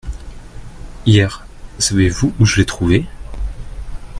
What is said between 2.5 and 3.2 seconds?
l’ai trouvé?